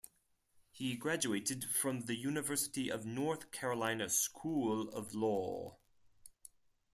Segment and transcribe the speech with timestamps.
[0.71, 5.77] He graduated from the University of North Carolina School of Law.